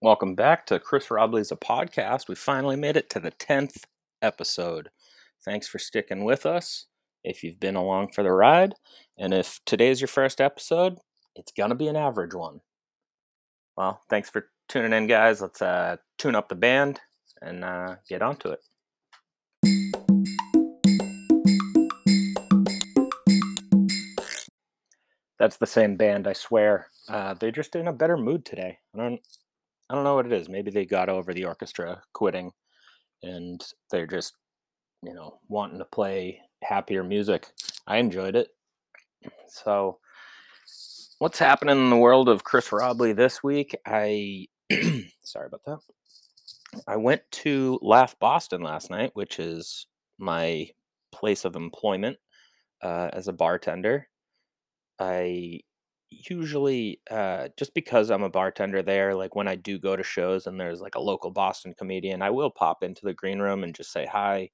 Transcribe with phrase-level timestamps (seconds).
[0.00, 2.28] Welcome back to Chris Robblee's a podcast.
[2.28, 3.82] We finally made it to the 10th
[4.22, 4.90] episode.
[5.44, 6.86] Thanks for sticking with us
[7.24, 8.74] if you've been along for the ride.
[9.18, 10.98] And if today's your first episode,
[11.34, 12.60] it's going to be an average one.
[13.76, 15.40] Well, thanks for tuning in, guys.
[15.40, 17.00] Let's uh, tune up the band
[17.42, 18.60] and uh, get onto it.
[25.40, 26.86] That's the same band, I swear.
[27.08, 28.78] Uh, they're just in a better mood today.
[28.94, 29.20] I don't
[29.90, 30.48] I don't know what it is.
[30.48, 32.52] Maybe they got over the orchestra quitting
[33.22, 34.34] and they're just,
[35.02, 37.46] you know, wanting to play happier music.
[37.86, 38.48] I enjoyed it.
[39.48, 39.98] So,
[41.18, 43.74] what's happening in the world of Chris Robblee this week?
[43.86, 44.46] I,
[45.24, 45.78] sorry about that.
[46.86, 49.86] I went to Laugh Boston last night, which is
[50.18, 50.68] my
[51.12, 52.18] place of employment
[52.82, 54.08] uh, as a bartender.
[54.98, 55.60] I
[56.10, 60.46] usually uh, just because I'm a bartender there, like when I do go to shows
[60.46, 63.74] and there's like a local Boston comedian, I will pop into the green room and
[63.74, 64.50] just say hi.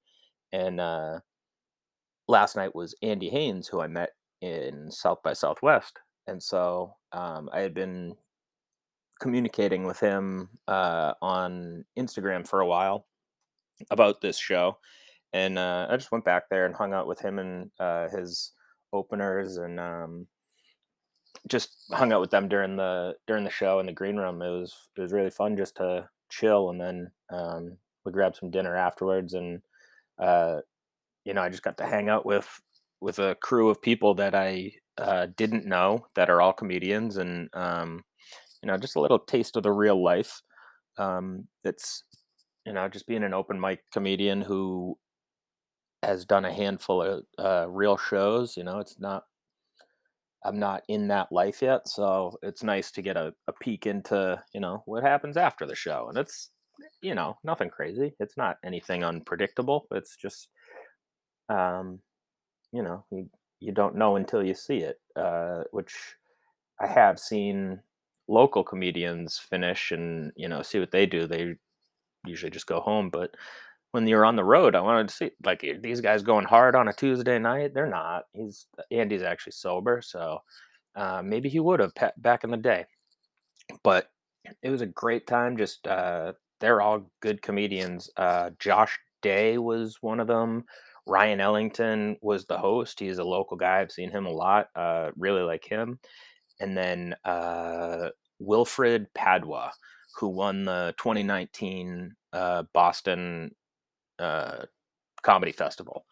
[0.51, 1.19] And uh,
[2.27, 7.49] last night was Andy Haynes, who I met in South by Southwest, and so um,
[7.51, 8.15] I had been
[9.19, 13.07] communicating with him uh, on Instagram for a while
[13.91, 14.77] about this show,
[15.33, 18.51] and uh, I just went back there and hung out with him and uh, his
[18.93, 20.27] openers and um,
[21.47, 24.41] just hung out with them during the during the show in the green room.
[24.41, 28.51] It was it was really fun just to chill, and then um, we grabbed some
[28.51, 29.61] dinner afterwards, and
[30.19, 30.57] uh,
[31.23, 32.47] you know I just got to hang out with
[33.01, 37.49] with a crew of people that I uh, didn't know that are all comedians, and
[37.53, 38.03] um,
[38.61, 40.41] you know just a little taste of the real life.
[40.97, 42.03] Um, that's
[42.65, 44.97] you know just being an open mic comedian who
[46.03, 48.55] has done a handful of uh, real shows.
[48.55, 49.23] You know, it's not
[50.45, 54.41] I'm not in that life yet, so it's nice to get a, a peek into
[54.53, 56.51] you know what happens after the show, and it's
[57.01, 58.13] you know nothing crazy.
[58.19, 59.87] It's not anything unpredictable.
[59.91, 60.49] It's just
[61.49, 61.99] um,
[62.71, 63.29] you know you
[63.59, 65.95] you don't know until you see it, uh, which
[66.79, 67.81] I have seen
[68.27, 71.27] local comedians finish and you know see what they do.
[71.27, 71.55] They
[72.25, 73.31] usually just go home, but
[73.95, 76.89] when you're on the road, I wanted to see like these guys going hard on
[76.89, 77.73] a Tuesday night.
[77.73, 78.25] They're not.
[78.33, 80.39] He's Andy's actually sober, so
[80.97, 82.83] uh, maybe he would have back in the day.
[83.85, 84.09] But
[84.61, 85.55] it was a great time.
[85.55, 88.09] Just uh, they're all good comedians.
[88.17, 90.65] Uh, Josh Day was one of them.
[91.07, 92.99] Ryan Ellington was the host.
[92.99, 93.79] He's a local guy.
[93.79, 94.67] I've seen him a lot.
[94.75, 95.99] Uh, really like him.
[96.59, 99.71] And then uh, Wilfred Padua,
[100.17, 103.51] who won the 2019 uh, Boston
[104.19, 104.65] uh,
[105.21, 106.05] comedy festival.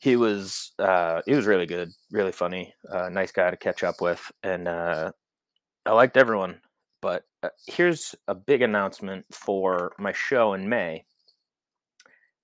[0.00, 4.00] He was uh, he was really good, really funny, uh, nice guy to catch up
[4.00, 5.12] with, and uh,
[5.86, 6.60] I liked everyone.
[7.00, 11.04] But uh, here's a big announcement for my show in May.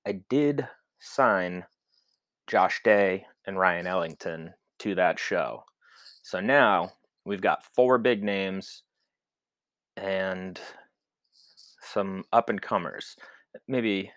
[0.07, 0.69] I did
[1.01, 1.65] sign
[2.47, 5.65] Josh Day and Ryan Ellington to that show.
[6.23, 6.91] So now
[7.25, 8.83] we've got four big names
[9.97, 10.61] and
[11.81, 13.17] some up and comers.
[13.69, 14.11] Maybe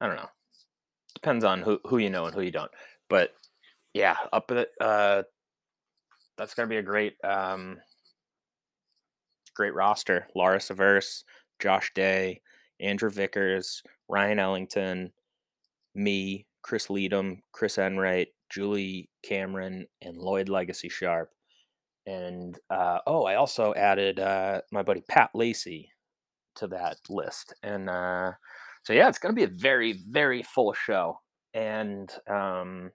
[0.00, 0.30] I don't know.
[1.14, 2.70] Depends on who who you know and who you don't.
[3.08, 3.34] But
[3.92, 5.22] yeah, up at uh,
[6.36, 7.78] that's gonna be a great um,
[9.54, 10.26] great roster.
[10.34, 11.24] Laura Severse,
[11.60, 12.40] Josh Day,
[12.80, 15.12] Andrew Vickers, Ryan Ellington,
[15.94, 21.30] me, Chris Leadham, Chris Enright, Julie Cameron, and Lloyd Legacy Sharp.
[22.06, 25.90] And uh, oh, I also added uh, my buddy Pat Lacey
[26.56, 27.54] to that list.
[27.62, 28.32] And uh,
[28.84, 31.18] so yeah, it's going to be a very very full show,
[31.54, 32.90] and um,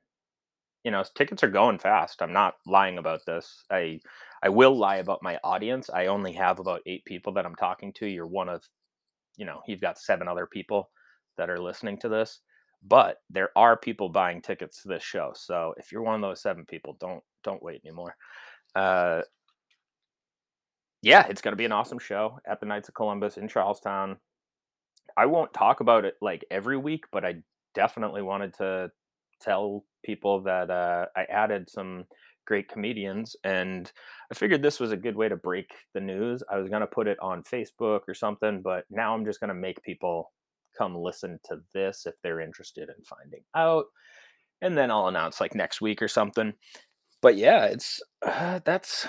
[0.83, 2.21] you know tickets are going fast.
[2.21, 3.63] I'm not lying about this.
[3.71, 3.99] I
[4.43, 5.89] I will lie about my audience.
[5.89, 8.07] I only have about eight people that I'm talking to.
[8.07, 8.63] You're one of,
[9.35, 10.89] you know, you've got seven other people
[11.37, 12.39] that are listening to this,
[12.83, 15.31] but there are people buying tickets to this show.
[15.35, 18.15] So if you're one of those seven people, don't don't wait anymore.
[18.75, 19.23] Uh,
[21.01, 24.17] yeah, it's going to be an awesome show at the Knights of Columbus in Charlestown.
[25.17, 27.35] I won't talk about it like every week, but I
[27.75, 28.91] definitely wanted to
[29.41, 32.05] tell people that uh, I added some
[32.45, 33.91] great comedians and
[34.31, 36.41] I figured this was a good way to break the news.
[36.51, 39.49] I was going to put it on Facebook or something, but now I'm just going
[39.49, 40.31] to make people
[40.77, 43.85] come listen to this if they're interested in finding out.
[44.61, 46.53] And then I'll announce like next week or something.
[47.21, 49.07] But yeah, it's uh, that's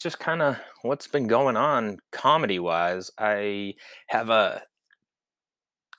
[0.00, 3.10] just kind of what's been going on comedy wise.
[3.18, 3.74] I
[4.08, 4.62] have a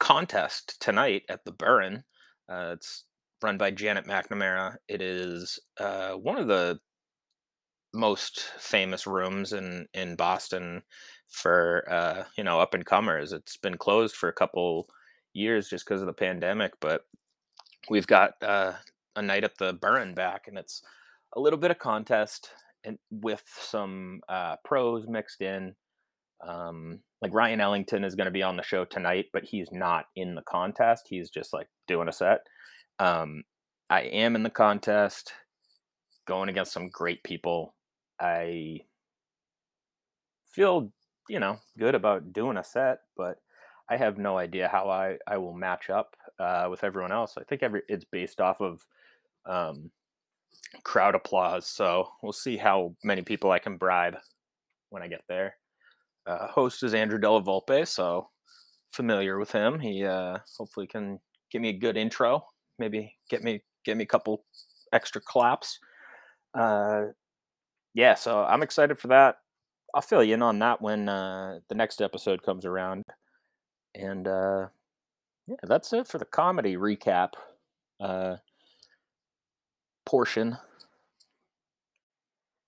[0.05, 2.03] contest tonight at the Burren.
[2.47, 3.05] Uh, it's
[3.41, 4.75] run by Janet McNamara.
[4.87, 6.77] It is uh, one of the
[7.91, 10.83] most famous rooms in in Boston.
[11.27, 13.33] for uh, you know up and comers.
[13.33, 14.87] It's been closed for a couple
[15.33, 17.01] years just because of the pandemic, but
[17.89, 18.73] we've got uh,
[19.15, 20.83] a night at the Burren back, and it's
[21.35, 22.51] a little bit of contest
[22.83, 25.73] and with some uh, pros mixed in.
[26.47, 30.06] Um, like Ryan Ellington is going to be on the show tonight, but he's not
[30.16, 31.07] in the contest.
[31.10, 32.42] He's just like doing a set.
[33.00, 33.44] Um,
[33.89, 35.33] I am in the contest,
[36.27, 37.74] going against some great people.
[38.22, 38.81] I
[40.51, 40.92] feel,
[41.27, 43.38] you know, good about doing a set, but
[43.89, 47.39] I have no idea how I, I will match up uh, with everyone else.
[47.39, 48.86] I think every it's based off of
[49.48, 49.89] um,
[50.83, 51.66] crowd applause.
[51.66, 54.18] So we'll see how many people I can bribe
[54.92, 55.56] when I get there.
[56.27, 58.30] Uh, host is Andrew Della Volpe, so
[58.92, 59.80] familiar with him.
[59.80, 61.19] He uh, hopefully can
[61.51, 62.45] give me a good intro.
[62.80, 64.44] Maybe get me get me a couple
[64.92, 65.80] extra claps.
[66.54, 67.07] Uh,
[67.94, 69.38] yeah, so I'm excited for that.
[69.94, 73.04] I'll fill you in on that when uh, the next episode comes around.
[73.94, 74.68] And uh,
[75.48, 77.30] yeah, that's it for the comedy recap
[78.01, 78.38] uh,
[80.06, 80.57] portion.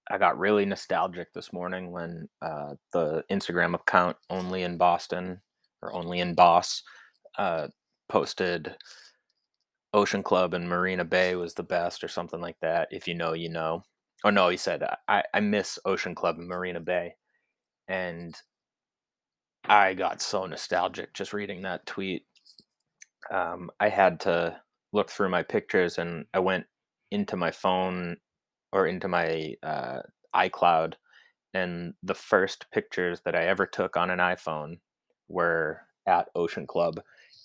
[0.09, 5.41] I got really nostalgic this morning when uh, the Instagram account only in Boston
[5.81, 6.83] or only in Boss
[7.37, 7.67] uh,
[8.07, 8.75] posted
[9.93, 12.87] Ocean Club and Marina Bay was the best or something like that.
[12.91, 13.83] If you know, you know.
[14.23, 17.15] Oh no, he said I, I miss Ocean Club and Marina Bay,
[17.87, 18.35] and
[19.65, 22.25] I got so nostalgic just reading that tweet.
[23.29, 24.59] Um, I had to
[24.93, 26.65] look through my pictures and I went
[27.11, 28.17] into my phone
[28.71, 29.99] or into my uh,
[30.35, 30.93] iCloud,
[31.53, 34.79] and the first pictures that I ever took on an iPhone
[35.27, 37.01] were at Ocean Club,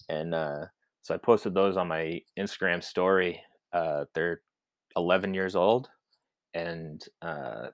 [0.08, 0.66] and uh,
[1.02, 3.42] so I posted those on my Instagram story.
[3.72, 4.42] Uh, they're
[4.96, 5.88] 11 years old,
[6.54, 7.68] and uh,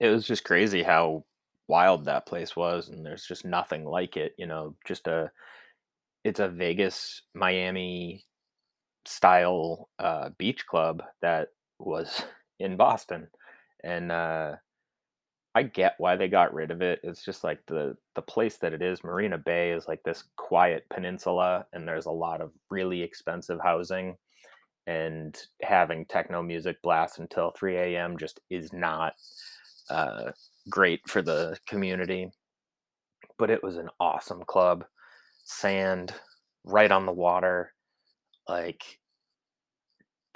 [0.00, 1.24] it was just crazy how
[1.68, 4.34] wild that place was, and there's just nothing like it.
[4.38, 5.30] You know, just a
[6.24, 8.24] it's a Vegas, Miami
[9.04, 12.22] style uh, beach club that was
[12.58, 13.28] in Boston,
[13.84, 14.56] and uh,
[15.54, 17.00] I get why they got rid of it.
[17.02, 19.04] It's just like the the place that it is.
[19.04, 24.16] Marina Bay is like this quiet peninsula, and there's a lot of really expensive housing,
[24.86, 28.18] and having techno music blast until 3 a.m.
[28.18, 29.14] just is not
[29.90, 30.30] uh,
[30.68, 32.30] great for the community.
[33.38, 34.84] But it was an awesome club,
[35.44, 36.12] sand
[36.64, 37.72] right on the water,
[38.48, 38.82] like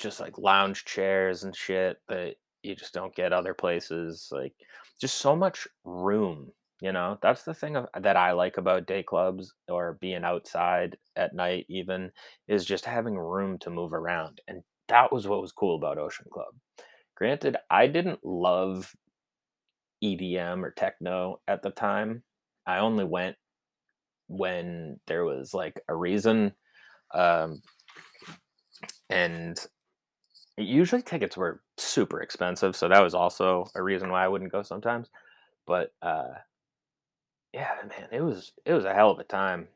[0.00, 4.28] just like lounge chairs and shit that you just don't get other places.
[4.32, 4.54] Like
[5.00, 7.18] just so much room, you know.
[7.22, 11.66] That's the thing of, that I like about day clubs or being outside at night
[11.68, 12.10] even
[12.48, 14.40] is just having room to move around.
[14.48, 16.54] And that was what was cool about Ocean Club.
[17.16, 18.94] Granted, I didn't love
[20.02, 22.22] EDM or techno at the time.
[22.66, 23.36] I only went
[24.28, 26.54] when there was like a reason.
[27.12, 27.60] Um,
[29.10, 29.58] and
[30.60, 34.62] usually tickets were super expensive, so that was also a reason why I wouldn't go
[34.62, 35.08] sometimes.
[35.66, 36.34] But uh,
[37.52, 39.68] yeah, man, it was it was a hell of a time.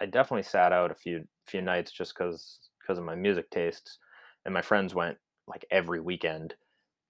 [0.00, 3.98] I definitely sat out a few few nights just because because of my music tastes,
[4.44, 6.54] and my friends went like every weekend.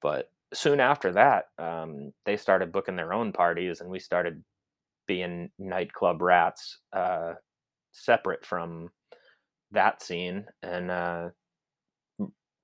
[0.03, 4.43] But soon after that, um, they started booking their own parties, and we started
[5.07, 7.35] being nightclub rats, uh,
[7.93, 8.91] separate from
[9.73, 10.47] that scene.
[10.63, 11.31] And uh,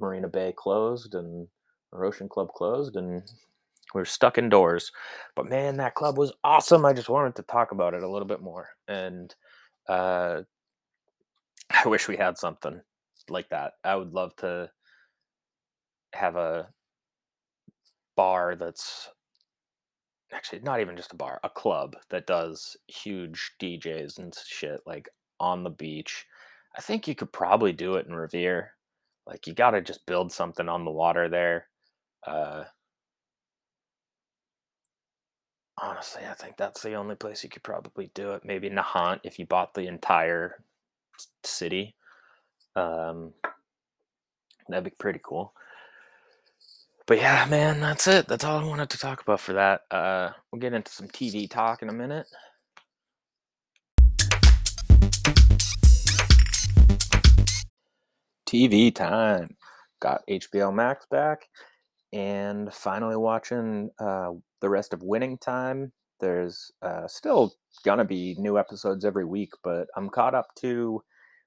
[0.00, 1.49] Marina Bay closed and
[1.93, 3.23] our Ocean Club closed, and
[3.95, 4.93] we are stuck indoors.
[5.35, 6.85] But man, that club was awesome.
[6.85, 9.35] I just wanted to talk about it a little bit more, and
[9.88, 10.43] uh,
[11.71, 12.81] I wish we had something
[13.29, 13.75] like that.
[13.85, 14.71] I would love to
[16.15, 16.69] have a
[18.17, 19.11] bar that's
[20.33, 25.09] actually not even just a bar, a club that does huge DJs and shit like
[25.41, 26.26] on the beach.
[26.76, 28.73] I think you could probably do it in Revere.
[29.26, 31.66] Like you got to just build something on the water there.
[32.26, 32.64] Uh,
[35.80, 38.45] honestly, I think that's the only place you could probably do it.
[38.45, 40.62] Maybe Nahant if you bought the entire
[41.45, 41.95] city.
[42.76, 43.33] Um,
[44.68, 45.52] that'd be pretty cool
[47.06, 48.26] but yeah, man, that's it.
[48.26, 49.83] That's all I wanted to talk about for that.
[49.90, 52.26] Uh, we'll get into some TV talk in a minute.
[58.47, 59.57] TV time.
[60.00, 61.47] Got HBO Max back
[62.12, 65.93] and finally watching uh, the rest of Winning Time.
[66.21, 67.53] There's uh, still
[67.85, 71.03] gonna be new episodes every week, but I'm caught up to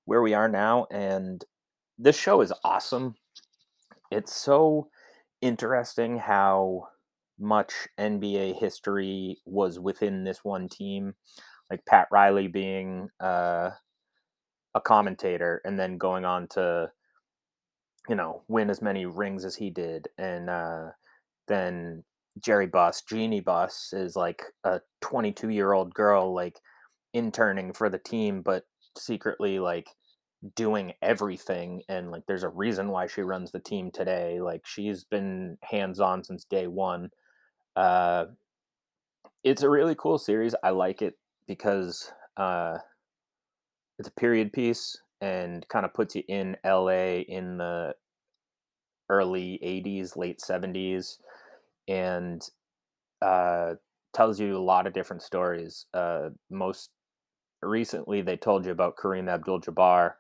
[0.05, 1.43] where we are now, and
[1.97, 3.15] this show is awesome.
[4.11, 4.89] It's so
[5.41, 6.87] interesting how
[7.39, 11.15] much NBA history was within this one team,
[11.71, 13.71] like Pat Riley being uh,
[14.79, 16.91] a commentator and then going on to,
[18.07, 20.87] you know, win as many rings as he did, and uh,
[21.47, 22.03] then
[22.43, 26.59] Jerry Buss, Jeanie Buss, is like a 22 year old girl, like
[27.13, 28.63] interning for the team, but
[28.97, 29.89] secretly like
[30.55, 35.03] doing everything and like there's a reason why she runs the team today like she's
[35.03, 37.09] been hands on since day 1
[37.75, 38.25] uh
[39.43, 42.77] it's a really cool series i like it because uh
[43.99, 47.93] it's a period piece and kind of puts you in LA in the
[49.09, 51.17] early 80s late 70s
[51.87, 52.41] and
[53.21, 53.73] uh
[54.13, 56.91] tells you a lot of different stories uh most
[57.61, 60.13] recently they told you about Kareem Abdul-Jabbar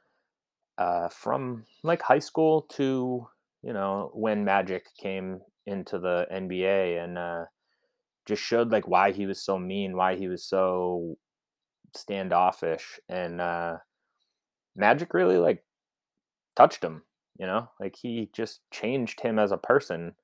[0.77, 3.27] uh, from like high school to
[3.61, 7.45] you know when Magic came into the NBA and uh,
[8.25, 11.17] just showed like why he was so mean, why he was so
[11.95, 13.77] standoffish, and uh,
[14.75, 15.63] Magic really like
[16.55, 17.03] touched him.
[17.37, 20.15] You know, like he just changed him as a person.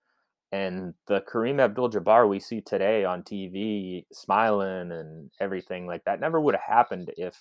[0.52, 6.40] And the Kareem Abdul-Jabbar we see today on TV, smiling and everything like that, never
[6.40, 7.38] would have happened if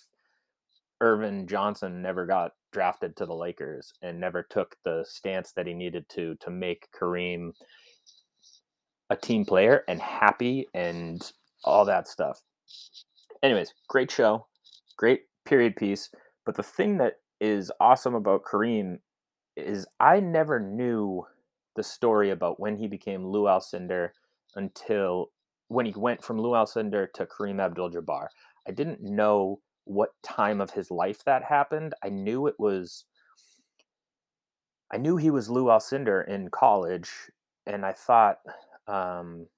[1.00, 5.74] Earvin Johnson never got drafted to the Lakers and never took the stance that he
[5.74, 7.52] needed to to make Kareem
[9.10, 11.32] a team player and happy and
[11.64, 12.42] all that stuff.
[13.44, 14.46] Anyways, great show,
[14.96, 16.08] great period piece.
[16.46, 19.00] But the thing that is awesome about Kareem
[19.54, 21.26] is I never knew
[21.76, 24.10] the story about when he became Lou Alcindor
[24.56, 25.30] until
[25.68, 28.28] when he went from Lou Alcindor to Kareem Abdul-Jabbar.
[28.66, 31.92] I didn't know what time of his life that happened.
[32.02, 33.04] I knew it was
[34.90, 37.10] I knew he was Lou Alcindor in college
[37.66, 38.38] and I thought
[38.88, 39.48] um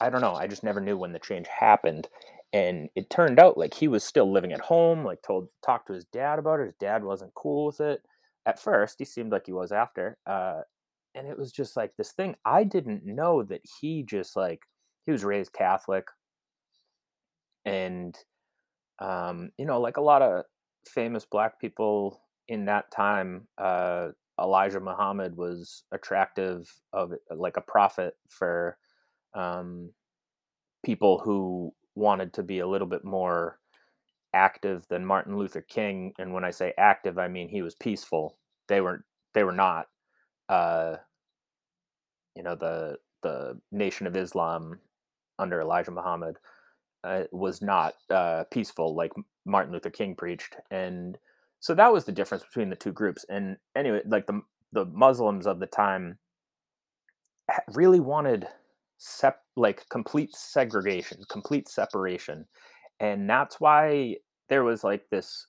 [0.00, 2.08] I don't know, I just never knew when the change happened.
[2.52, 5.92] And it turned out like he was still living at home, like told talked to
[5.92, 6.66] his dad about it.
[6.66, 8.02] His dad wasn't cool with it.
[8.46, 10.18] At first, he seemed like he was after.
[10.26, 10.62] Uh
[11.14, 14.60] and it was just like this thing I didn't know that he just like
[15.06, 16.06] he was raised Catholic
[17.64, 18.16] and
[18.98, 20.44] um, you know, like a lot of
[20.86, 24.08] famous black people in that time, uh,
[24.40, 28.76] Elijah Muhammad was attractive of like a prophet for
[29.34, 29.90] um,
[30.84, 33.58] people who wanted to be a little bit more
[34.34, 36.12] active than Martin Luther King.
[36.18, 38.36] And when I say active, I mean he was peaceful.
[38.68, 39.86] They were they were not.
[40.48, 40.96] Uh,
[42.36, 44.78] you know the the Nation of Islam
[45.38, 46.36] under Elijah Muhammad
[47.02, 49.12] uh, was not uh, peaceful like
[49.44, 51.18] Martin Luther King preached, and
[51.60, 53.24] so that was the difference between the two groups.
[53.28, 56.18] And anyway, like the the Muslims of the time
[57.72, 58.46] really wanted
[58.98, 62.46] sep- like complete segregation, complete separation,
[63.00, 64.16] and that's why
[64.48, 65.46] there was like this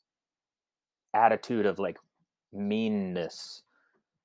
[1.14, 1.98] attitude of like
[2.54, 3.64] meanness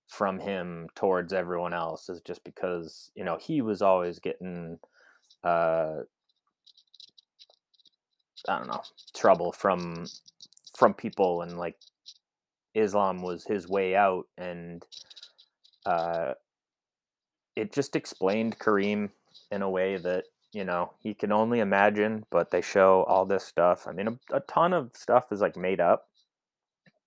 [0.06, 4.78] from him towards everyone else is just because you know he was always getting
[5.44, 6.00] uh
[8.48, 8.82] I don't know
[9.14, 10.06] trouble from
[10.76, 11.76] from people and like
[12.74, 14.84] Islam was his way out and
[15.86, 16.34] uh
[17.56, 19.10] it just explained Kareem
[19.50, 23.44] in a way that you know he can only imagine but they show all this
[23.44, 26.08] stuff I mean a, a ton of stuff is like made up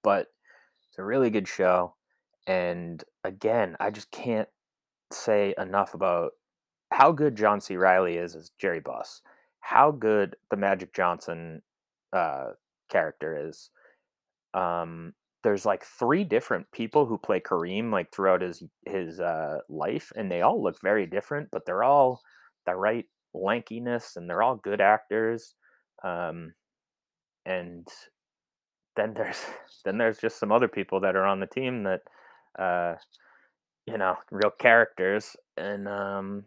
[0.04, 0.28] but
[0.90, 1.96] it's a really good show
[2.48, 4.50] and again I just can't
[5.12, 6.32] say enough about
[6.92, 7.76] how good John C.
[7.76, 9.22] Reilly is as Jerry Buss
[9.66, 11.64] how good the Magic Johnson
[12.14, 12.50] uh,
[12.88, 13.72] character is.
[14.54, 20.12] Um, there's like three different people who play Kareem like throughout his his uh, life,
[20.16, 22.22] and they all look very different, but they're all
[22.66, 25.54] the right lankiness, and they're all good actors.
[26.04, 26.56] Um,
[27.46, 27.88] and
[28.96, 29.40] then there's
[29.86, 32.02] then there's just some other people that are on the team that
[32.58, 32.96] uh,
[33.86, 36.46] you know real characters, and um,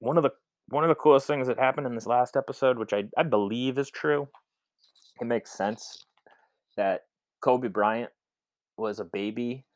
[0.00, 0.32] one of the
[0.70, 3.78] one of the coolest things that happened in this last episode, which I, I believe
[3.78, 4.26] is true,
[5.20, 6.04] it makes sense
[6.76, 7.02] that
[7.44, 8.10] Kobe Bryant
[8.78, 9.66] was a baby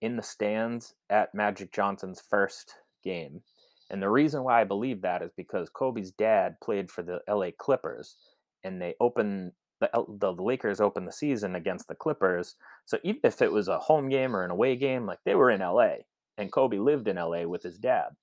[0.00, 3.42] in the stands at Magic Johnson's first game.
[3.90, 7.50] And the reason why I believe that is because Kobe's dad played for the LA
[7.58, 8.16] Clippers
[8.64, 12.56] and they opened the, the Lakers opened the season against the Clippers.
[12.86, 15.50] So even if it was a home game or an away game, like they were
[15.50, 15.96] in LA
[16.38, 18.16] and Kobe lived in LA with his dad.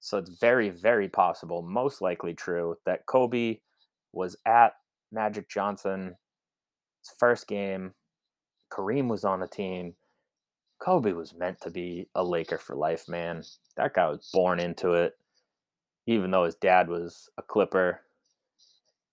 [0.00, 3.58] So it's very, very possible, most likely true, that Kobe
[4.14, 4.72] was at
[5.12, 6.14] Magic Johnson's
[7.18, 7.92] first game.
[8.70, 9.94] Kareem was on the team.
[10.80, 13.42] Kobe was meant to be a Laker for life, man.
[13.76, 15.16] That guy was born into it.
[16.06, 18.00] even though his dad was a Clipper,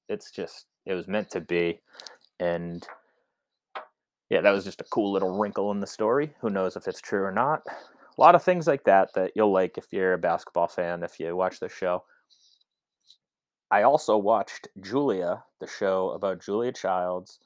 [0.10, 1.80] it's just it was meant to be,
[2.40, 2.86] and
[4.30, 6.34] yeah, that was just a cool little wrinkle in the story.
[6.42, 7.64] Who knows if it's true or not?
[7.68, 11.20] A lot of things like that that you'll like if you're a basketball fan if
[11.20, 12.04] you watch the show.
[13.70, 17.40] I also watched Julia, the show about Julia Childs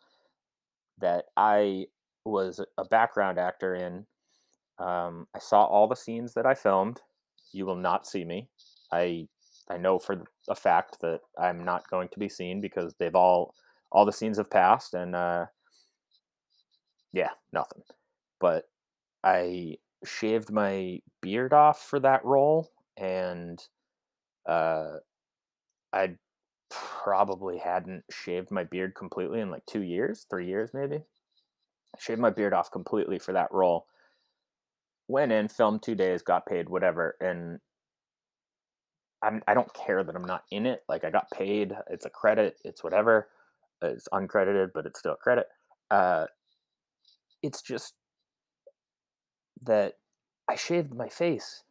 [1.00, 1.86] that I
[2.26, 4.06] was a background actor in.
[4.78, 7.02] Um, I saw all the scenes that I filmed.
[7.54, 8.50] You will not see me.
[8.92, 9.28] I
[9.70, 13.56] I know for a fact that I'm not going to be seen because they've all
[13.92, 15.46] all the scenes have passed and uh,
[17.14, 17.82] yeah, nothing.
[18.40, 18.66] But
[19.24, 23.60] I shaved my beard off for that role and
[24.46, 24.98] uh,
[25.94, 26.16] I
[26.70, 31.00] probably hadn't shaved my beard completely in like two years, three years maybe.
[32.00, 33.88] Shaved my beard off completely for that role.
[35.08, 37.60] Went in, filmed two days, got paid, whatever, and
[39.22, 40.84] I'm, I don't care that I'm not in it.
[40.88, 43.28] Like I got paid, it's a credit, it's whatever.
[43.82, 45.48] It's uncredited, but it's still a credit.
[45.92, 46.26] Uh,
[47.42, 47.94] it's just
[49.64, 49.94] that
[50.48, 51.64] I shaved my face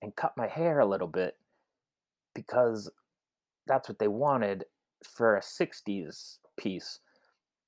[0.00, 1.36] and cut my hair a little bit
[2.34, 2.90] because
[3.66, 4.64] that's what they wanted
[5.04, 7.00] for a 60s piece.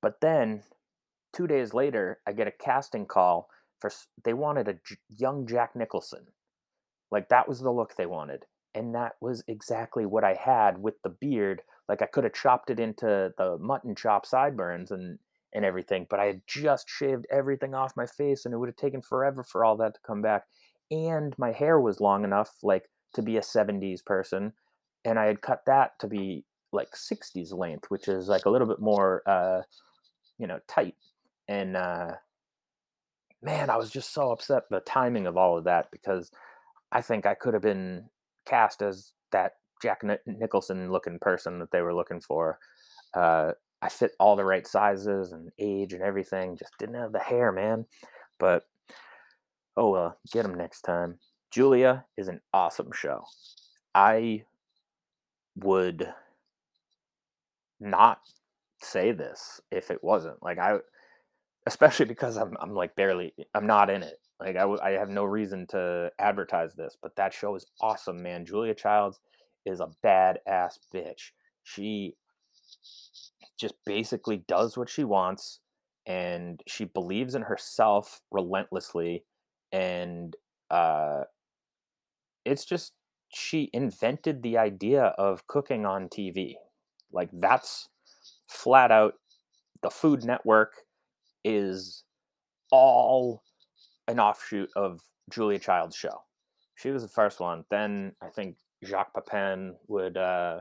[0.00, 0.62] But then
[1.34, 3.48] 2 days later, I get a casting call
[3.80, 3.90] for
[4.24, 6.26] they wanted a young Jack Nicholson.
[7.10, 8.46] Like that was the look they wanted.
[8.74, 11.62] And that was exactly what I had with the beard.
[11.88, 15.18] Like I could have chopped it into the mutton chop sideburns and
[15.52, 18.76] and everything, but I had just shaved everything off my face and it would have
[18.76, 20.46] taken forever for all that to come back.
[20.90, 24.54] And my hair was long enough like to be a 70s person
[25.04, 28.66] and I had cut that to be like 60s length, which is like a little
[28.66, 29.62] bit more, uh,
[30.38, 30.96] you know, tight.
[31.48, 32.12] And uh,
[33.42, 36.30] man, I was just so upset the timing of all of that because
[36.90, 38.06] I think I could have been
[38.46, 42.58] cast as that Jack Nicholson looking person that they were looking for.
[43.12, 46.56] Uh, I fit all the right sizes and age and everything.
[46.56, 47.84] Just didn't have the hair, man.
[48.38, 48.64] But
[49.76, 51.18] oh well, get them next time.
[51.50, 53.24] Julia is an awesome show.
[53.94, 54.44] I
[55.56, 56.08] would
[57.78, 58.20] not
[58.80, 60.78] say this if it wasn't like I,
[61.66, 64.20] especially because I'm I'm like barely I'm not in it.
[64.40, 68.22] Like I, w- I have no reason to advertise this, but that show is awesome,
[68.22, 68.44] man.
[68.44, 69.20] Julia Childs
[69.64, 71.30] is a badass bitch.
[71.62, 72.16] She
[73.58, 75.60] just basically does what she wants
[76.06, 79.24] and she believes in herself relentlessly
[79.72, 80.36] and
[80.70, 81.22] uh
[82.44, 82.92] it's just
[83.32, 86.54] she invented the idea of cooking on TV.
[87.12, 87.88] Like that's
[88.48, 89.14] flat out
[89.82, 90.83] the Food Network
[91.44, 92.04] is
[92.70, 93.42] all
[94.08, 96.22] an offshoot of Julia Child's show.
[96.74, 97.64] She was the first one.
[97.70, 100.60] Then I think Jacques Pepin would uh,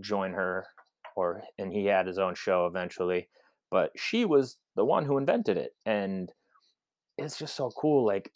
[0.00, 0.66] join her,
[1.16, 3.28] or and he had his own show eventually.
[3.70, 6.32] But she was the one who invented it, and
[7.18, 8.06] it's just so cool.
[8.06, 8.32] Like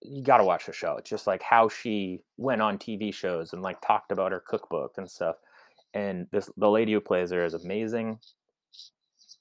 [0.00, 0.96] you got to watch the show.
[0.96, 4.94] It's just like how she went on TV shows and like talked about her cookbook
[4.96, 5.36] and stuff.
[5.94, 8.18] And this the lady who plays her is amazing.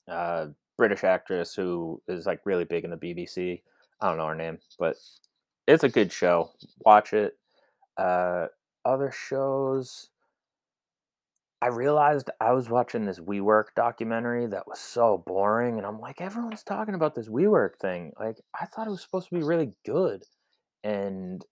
[0.08, 3.62] Uh, British actress who is like really big in the BBC.
[4.00, 4.96] I don't know her name, but
[5.68, 6.52] it's a good show.
[6.86, 7.38] Watch it.
[7.98, 8.48] Uh,
[8.84, 10.10] other shows.
[11.62, 16.20] I realized I was watching this WeWork documentary that was so boring, and I'm like,
[16.20, 18.14] everyone's talking about this WeWork thing.
[18.20, 20.26] Like, I thought it was supposed to be really good
[20.84, 21.46] and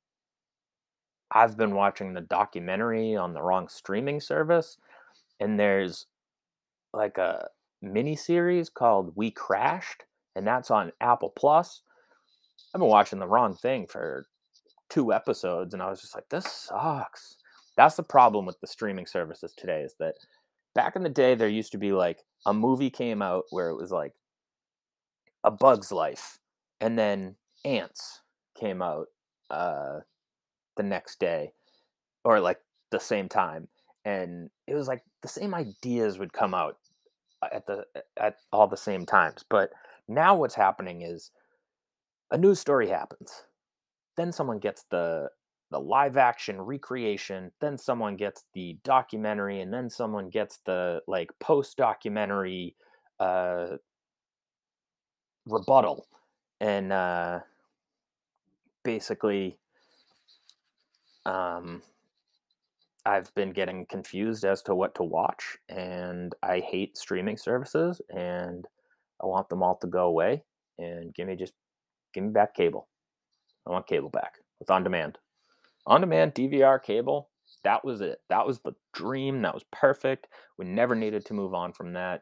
[1.32, 4.78] I've been watching the documentary on the wrong streaming service,
[5.40, 6.08] and there's
[6.94, 7.48] like a
[7.82, 10.04] mini series called We Crashed,
[10.36, 11.82] and that's on Apple Plus.
[12.74, 14.28] I've been watching the wrong thing for
[14.90, 17.38] two episodes, and I was just like, this sucks.
[17.78, 20.16] That's the problem with the streaming services today is that
[20.76, 23.78] back in the day, there used to be like a movie came out where it
[23.78, 24.14] was like
[25.44, 26.40] A Bug's Life,
[26.82, 28.22] and then Ants
[28.60, 29.08] came out,
[29.50, 30.00] uh,
[30.80, 31.52] the next day
[32.24, 32.58] or like
[32.90, 33.68] the same time
[34.06, 36.78] and it was like the same ideas would come out
[37.52, 37.86] at the
[38.18, 39.72] at all the same times but
[40.08, 41.32] now what's happening is
[42.32, 43.44] a news story happens.
[44.18, 45.30] Then someone gets the
[45.72, 51.30] the live action recreation then someone gets the documentary and then someone gets the like
[51.40, 52.76] post documentary
[53.20, 53.78] uh
[55.46, 56.08] rebuttal.
[56.60, 57.40] And uh
[58.84, 59.60] basically
[61.26, 61.84] um,
[63.10, 68.66] I've been getting confused as to what to watch, and I hate streaming services, and
[69.22, 70.44] I want them all to go away
[70.78, 71.54] and give me just
[72.14, 72.88] give me back cable.
[73.68, 75.18] I want cable back with on demand.
[75.88, 77.30] On demand DVR cable
[77.64, 78.22] that was it.
[78.30, 79.42] That was the dream.
[79.42, 80.28] That was perfect.
[80.58, 82.22] We never needed to move on from that.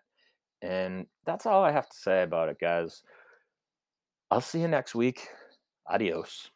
[0.62, 3.04] And that's all I have to say about it, guys.
[4.32, 5.28] I'll see you next week.
[5.89, 6.50] Adios.